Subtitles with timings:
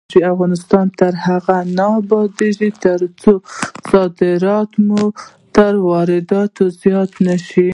[0.33, 3.31] افغانستان تر هغو نه ابادیږي، ترڅو
[3.91, 5.03] صادرات مو
[5.55, 7.69] تر وارداتو زیات نشي.